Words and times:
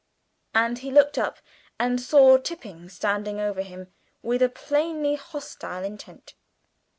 And 0.55 0.79
he 0.79 0.89
looked 0.89 1.19
up 1.19 1.37
and 1.77 2.01
saw 2.01 2.39
Tipping 2.39 2.89
standing 2.89 3.39
over 3.39 3.61
him 3.61 3.93
with 4.23 4.41
a 4.41 4.49
plainly 4.49 5.13
hostile 5.13 5.83
intent. 5.83 6.33